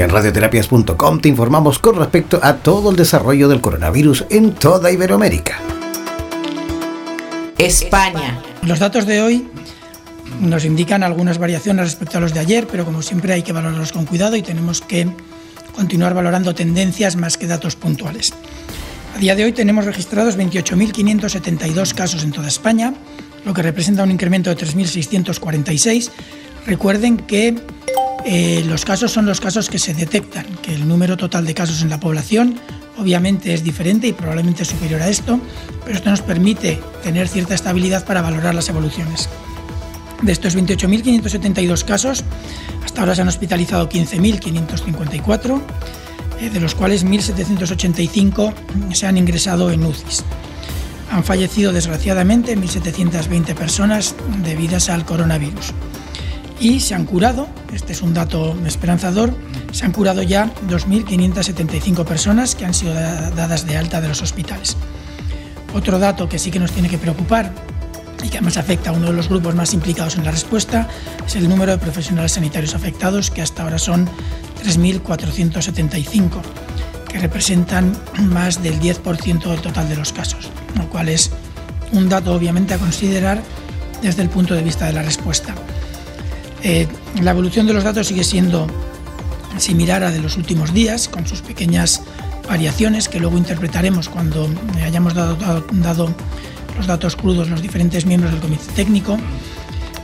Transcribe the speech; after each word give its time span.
En 0.00 0.08
radioterapias.com 0.08 1.20
te 1.20 1.28
informamos 1.28 1.78
con 1.78 1.94
respecto 1.94 2.40
a 2.42 2.56
todo 2.56 2.88
el 2.88 2.96
desarrollo 2.96 3.48
del 3.50 3.60
coronavirus 3.60 4.24
en 4.30 4.54
toda 4.54 4.90
Iberoamérica. 4.90 5.58
España. 7.58 8.40
Los 8.62 8.78
datos 8.78 9.04
de 9.04 9.20
hoy 9.20 9.46
nos 10.40 10.64
indican 10.64 11.02
algunas 11.02 11.36
variaciones 11.36 11.84
respecto 11.84 12.16
a 12.16 12.22
los 12.22 12.32
de 12.32 12.40
ayer, 12.40 12.66
pero 12.66 12.86
como 12.86 13.02
siempre 13.02 13.34
hay 13.34 13.42
que 13.42 13.52
valorarlos 13.52 13.92
con 13.92 14.06
cuidado 14.06 14.36
y 14.36 14.42
tenemos 14.42 14.80
que 14.80 15.06
continuar 15.74 16.14
valorando 16.14 16.54
tendencias 16.54 17.16
más 17.16 17.36
que 17.36 17.46
datos 17.46 17.76
puntuales. 17.76 18.32
A 19.14 19.18
día 19.18 19.36
de 19.36 19.44
hoy 19.44 19.52
tenemos 19.52 19.84
registrados 19.84 20.38
28.572 20.38 21.92
casos 21.92 22.24
en 22.24 22.32
toda 22.32 22.48
España, 22.48 22.94
lo 23.44 23.52
que 23.52 23.60
representa 23.60 24.02
un 24.02 24.12
incremento 24.12 24.48
de 24.48 24.56
3.646. 24.56 26.10
Recuerden 26.64 27.18
que 27.18 27.54
eh, 28.24 28.62
los 28.66 28.84
casos 28.84 29.12
son 29.12 29.26
los 29.26 29.40
casos 29.40 29.68
que 29.68 29.78
se 29.78 29.94
detectan, 29.94 30.46
que 30.62 30.74
el 30.74 30.86
número 30.86 31.16
total 31.16 31.44
de 31.46 31.54
casos 31.54 31.82
en 31.82 31.90
la 31.90 32.00
población 32.00 32.60
obviamente 32.98 33.54
es 33.54 33.64
diferente 33.64 34.08
y 34.08 34.12
probablemente 34.12 34.64
superior 34.64 35.00
a 35.00 35.08
esto, 35.08 35.40
pero 35.84 35.96
esto 35.96 36.10
nos 36.10 36.20
permite 36.20 36.80
tener 37.02 37.28
cierta 37.28 37.54
estabilidad 37.54 38.04
para 38.04 38.20
valorar 38.20 38.54
las 38.54 38.68
evoluciones. 38.68 39.28
De 40.22 40.32
estos 40.32 40.54
28.572 40.56 41.84
casos, 41.84 42.24
hasta 42.84 43.00
ahora 43.00 43.14
se 43.14 43.22
han 43.22 43.28
hospitalizado 43.28 43.88
15.554 43.88 45.62
eh, 46.40 46.50
de 46.50 46.60
los 46.60 46.74
cuales 46.74 47.06
1.785 47.06 48.52
se 48.92 49.06
han 49.06 49.16
ingresado 49.16 49.70
en 49.70 49.84
UCIs. 49.84 50.24
Han 51.10 51.24
fallecido 51.24 51.72
desgraciadamente 51.72 52.56
1.720 52.56 53.54
personas 53.54 54.14
debidas 54.44 54.90
al 54.90 55.06
coronavirus. 55.06 55.72
Y 56.60 56.80
se 56.80 56.94
han 56.94 57.06
curado, 57.06 57.48
este 57.72 57.94
es 57.94 58.02
un 58.02 58.12
dato 58.12 58.54
esperanzador, 58.66 59.34
se 59.72 59.86
han 59.86 59.92
curado 59.92 60.22
ya 60.22 60.52
2.575 60.68 62.04
personas 62.04 62.54
que 62.54 62.66
han 62.66 62.74
sido 62.74 62.92
dadas 62.92 63.66
de 63.66 63.78
alta 63.78 64.02
de 64.02 64.08
los 64.08 64.20
hospitales. 64.20 64.76
Otro 65.72 65.98
dato 65.98 66.28
que 66.28 66.38
sí 66.38 66.50
que 66.50 66.58
nos 66.58 66.72
tiene 66.72 66.90
que 66.90 66.98
preocupar 66.98 67.50
y 68.22 68.28
que 68.28 68.36
además 68.36 68.58
afecta 68.58 68.90
a 68.90 68.92
uno 68.92 69.06
de 69.06 69.14
los 69.14 69.30
grupos 69.30 69.54
más 69.54 69.72
implicados 69.72 70.16
en 70.16 70.24
la 70.24 70.32
respuesta 70.32 70.86
es 71.26 71.34
el 71.36 71.48
número 71.48 71.72
de 71.72 71.78
profesionales 71.78 72.32
sanitarios 72.32 72.74
afectados, 72.74 73.30
que 73.30 73.40
hasta 73.40 73.62
ahora 73.62 73.78
son 73.78 74.06
3.475, 74.62 76.42
que 77.08 77.18
representan 77.18 77.96
más 78.24 78.62
del 78.62 78.78
10% 78.78 79.48
del 79.48 79.60
total 79.62 79.88
de 79.88 79.96
los 79.96 80.12
casos, 80.12 80.50
lo 80.76 80.90
cual 80.90 81.08
es 81.08 81.30
un 81.92 82.10
dato 82.10 82.34
obviamente 82.34 82.74
a 82.74 82.78
considerar 82.78 83.42
desde 84.02 84.20
el 84.20 84.28
punto 84.28 84.54
de 84.54 84.62
vista 84.62 84.84
de 84.86 84.92
la 84.92 85.02
respuesta. 85.02 85.54
Eh, 86.62 86.86
la 87.22 87.30
evolución 87.30 87.66
de 87.66 87.72
los 87.72 87.84
datos 87.84 88.06
sigue 88.06 88.24
siendo 88.24 88.66
similar 89.58 90.04
a 90.04 90.10
de 90.10 90.20
los 90.20 90.36
últimos 90.36 90.72
días, 90.72 91.08
con 91.08 91.26
sus 91.26 91.40
pequeñas 91.40 92.02
variaciones 92.48 93.08
que 93.08 93.20
luego 93.20 93.38
interpretaremos 93.38 94.08
cuando 94.08 94.48
hayamos 94.82 95.14
dado, 95.14 96.14
los 96.76 96.86
datos 96.86 97.16
crudos 97.16 97.48
los 97.48 97.62
diferentes 97.62 98.06
miembros 98.06 98.32
del 98.32 98.40
comité 98.40 98.64
técnico, 98.74 99.18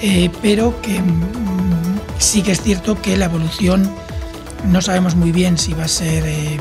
eh, 0.00 0.30
pero 0.40 0.80
que 0.80 1.00
mm, 1.00 2.00
sí 2.18 2.42
que 2.42 2.52
es 2.52 2.62
cierto 2.62 3.00
que 3.00 3.16
la 3.16 3.26
evolución 3.26 3.90
no 4.66 4.80
sabemos 4.80 5.14
muy 5.16 5.32
bien 5.32 5.58
si 5.58 5.72
va 5.74 5.84
a 5.84 5.88
ser 5.88 6.24
eh, 6.26 6.58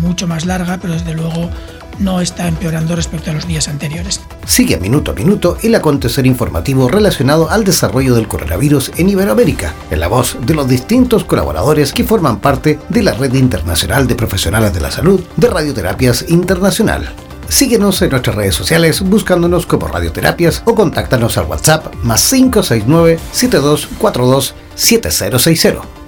mucho 0.00 0.26
más 0.26 0.44
larga, 0.44 0.78
pero 0.78 0.94
desde 0.94 1.14
luego 1.14 1.50
no 1.98 2.20
está 2.20 2.48
empeorando 2.48 2.96
respecto 2.96 3.30
a 3.30 3.34
los 3.34 3.46
días 3.46 3.68
anteriores. 3.68 4.20
Sigue 4.46 4.78
minuto 4.78 5.12
a 5.12 5.14
minuto 5.14 5.56
el 5.62 5.74
acontecer 5.74 6.26
informativo 6.26 6.88
relacionado 6.88 7.50
al 7.50 7.64
desarrollo 7.64 8.14
del 8.14 8.28
coronavirus 8.28 8.92
en 8.96 9.08
Iberoamérica, 9.08 9.74
en 9.90 10.00
la 10.00 10.08
voz 10.08 10.36
de 10.40 10.54
los 10.54 10.68
distintos 10.68 11.24
colaboradores 11.24 11.92
que 11.92 12.04
forman 12.04 12.40
parte 12.40 12.78
de 12.88 13.02
la 13.02 13.14
Red 13.14 13.34
Internacional 13.34 14.06
de 14.06 14.14
Profesionales 14.14 14.72
de 14.72 14.80
la 14.80 14.90
Salud 14.90 15.20
de 15.36 15.48
Radioterapias 15.48 16.26
Internacional. 16.28 17.12
Síguenos 17.48 18.00
en 18.02 18.10
nuestras 18.10 18.36
redes 18.36 18.54
sociales 18.54 19.00
buscándonos 19.00 19.66
como 19.66 19.86
Radioterapias 19.86 20.62
o 20.64 20.74
contáctanos 20.74 21.36
al 21.36 21.46
WhatsApp 21.46 21.94
más 22.02 22.28
569 22.28 23.18
7242 23.32 24.54
7060. 24.74 25.93